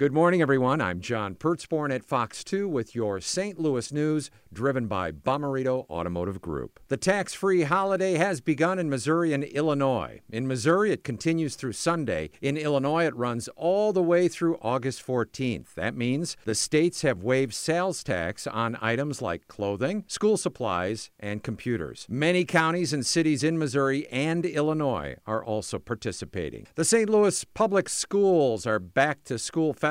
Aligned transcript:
Good 0.00 0.14
morning, 0.14 0.40
everyone. 0.40 0.80
I'm 0.80 1.00
John 1.00 1.34
Pertzborn 1.34 1.94
at 1.94 2.06
Fox 2.06 2.42
2 2.42 2.66
with 2.66 2.94
your 2.94 3.20
St. 3.20 3.58
Louis 3.60 3.92
news, 3.92 4.30
driven 4.50 4.86
by 4.86 5.12
Bommarito 5.12 5.84
Automotive 5.90 6.40
Group. 6.40 6.80
The 6.88 6.96
tax 6.96 7.34
free 7.34 7.64
holiday 7.64 8.14
has 8.14 8.40
begun 8.40 8.78
in 8.78 8.88
Missouri 8.88 9.34
and 9.34 9.44
Illinois. 9.44 10.22
In 10.30 10.48
Missouri, 10.48 10.90
it 10.90 11.04
continues 11.04 11.54
through 11.54 11.74
Sunday. 11.74 12.30
In 12.40 12.56
Illinois, 12.56 13.04
it 13.04 13.14
runs 13.14 13.48
all 13.56 13.92
the 13.92 14.02
way 14.02 14.26
through 14.26 14.56
August 14.62 15.06
14th. 15.06 15.74
That 15.74 15.94
means 15.94 16.34
the 16.46 16.54
states 16.54 17.02
have 17.02 17.22
waived 17.22 17.52
sales 17.52 18.02
tax 18.02 18.46
on 18.46 18.78
items 18.80 19.20
like 19.20 19.48
clothing, 19.48 20.04
school 20.06 20.38
supplies, 20.38 21.10
and 21.20 21.42
computers. 21.42 22.06
Many 22.08 22.46
counties 22.46 22.94
and 22.94 23.04
cities 23.04 23.44
in 23.44 23.58
Missouri 23.58 24.08
and 24.08 24.46
Illinois 24.46 25.16
are 25.26 25.44
also 25.44 25.78
participating. 25.78 26.68
The 26.74 26.86
St. 26.86 27.10
Louis 27.10 27.44
Public 27.52 27.90
Schools 27.90 28.64
are 28.64 28.78
back 28.78 29.24
to 29.24 29.38
school 29.38 29.74
festivals 29.74 29.89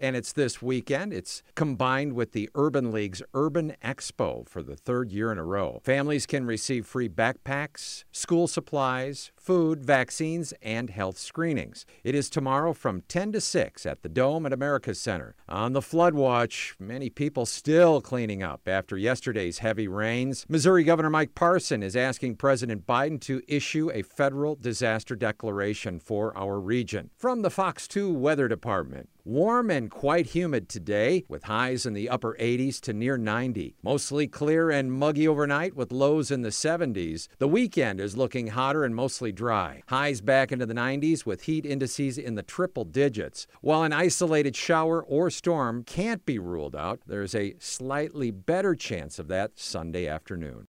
and 0.00 0.14
it's 0.16 0.32
this 0.32 0.62
weekend. 0.62 1.12
It's 1.12 1.42
combined 1.54 2.12
with 2.12 2.32
the 2.32 2.48
Urban 2.54 2.92
League's 2.92 3.22
Urban 3.34 3.74
Expo 3.82 4.46
for 4.46 4.62
the 4.62 4.76
third 4.76 5.10
year 5.10 5.32
in 5.32 5.38
a 5.38 5.44
row. 5.44 5.80
Families 5.82 6.26
can 6.26 6.46
receive 6.46 6.86
free 6.86 7.08
backpacks, 7.08 8.04
school 8.12 8.46
supplies, 8.46 9.32
food, 9.48 9.82
vaccines, 9.82 10.52
and 10.60 10.90
health 10.90 11.16
screenings. 11.16 11.86
It 12.04 12.14
is 12.14 12.28
tomorrow 12.28 12.74
from 12.74 13.00
10 13.08 13.32
to 13.32 13.40
6 13.40 13.86
at 13.86 14.02
the 14.02 14.08
Dome 14.10 14.44
at 14.44 14.52
America 14.52 14.94
Center. 14.94 15.36
On 15.48 15.72
the 15.72 15.80
flood 15.80 16.12
watch, 16.12 16.76
many 16.78 17.08
people 17.08 17.46
still 17.46 18.02
cleaning 18.02 18.42
up 18.42 18.68
after 18.68 18.98
yesterday's 18.98 19.60
heavy 19.60 19.88
rains. 19.88 20.44
Missouri 20.50 20.84
Governor 20.84 21.08
Mike 21.08 21.34
Parson 21.34 21.82
is 21.82 21.96
asking 21.96 22.36
President 22.36 22.86
Biden 22.86 23.18
to 23.22 23.40
issue 23.48 23.90
a 23.94 24.02
federal 24.02 24.54
disaster 24.54 25.16
declaration 25.16 25.98
for 25.98 26.36
our 26.36 26.60
region. 26.60 27.08
From 27.16 27.40
the 27.40 27.48
Fox 27.50 27.88
2 27.88 28.12
Weather 28.12 28.48
Department, 28.48 29.08
Warm 29.28 29.68
and 29.68 29.90
quite 29.90 30.28
humid 30.28 30.70
today, 30.70 31.22
with 31.28 31.42
highs 31.42 31.84
in 31.84 31.92
the 31.92 32.08
upper 32.08 32.34
80s 32.40 32.80
to 32.80 32.94
near 32.94 33.18
90. 33.18 33.76
Mostly 33.82 34.26
clear 34.26 34.70
and 34.70 34.90
muggy 34.90 35.28
overnight, 35.28 35.76
with 35.76 35.92
lows 35.92 36.30
in 36.30 36.40
the 36.40 36.48
70s. 36.48 37.28
The 37.36 37.46
weekend 37.46 38.00
is 38.00 38.16
looking 38.16 38.46
hotter 38.46 38.84
and 38.84 38.96
mostly 38.96 39.30
dry. 39.38 39.82
Highs 39.86 40.20
back 40.20 40.50
into 40.50 40.66
the 40.66 40.74
90s, 40.74 41.24
with 41.24 41.42
heat 41.42 41.64
indices 41.64 42.18
in 42.18 42.34
the 42.34 42.42
triple 42.42 42.84
digits. 42.84 43.46
While 43.60 43.84
an 43.84 43.92
isolated 43.92 44.56
shower 44.56 45.02
or 45.02 45.30
storm 45.30 45.84
can't 45.84 46.26
be 46.26 46.40
ruled 46.40 46.74
out, 46.74 47.00
there's 47.06 47.36
a 47.36 47.54
slightly 47.60 48.32
better 48.32 48.74
chance 48.74 49.20
of 49.20 49.28
that 49.28 49.52
Sunday 49.54 50.08
afternoon. 50.08 50.66